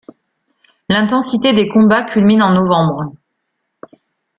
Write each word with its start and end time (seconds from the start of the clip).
L'intensité 0.89 1.53
des 1.53 1.67
combats 1.67 2.01
culmine 2.03 2.41
en 2.41 2.53
novembre. 2.53 3.11